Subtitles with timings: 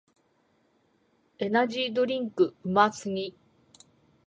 [1.37, 3.35] エナジードリンクうますぎ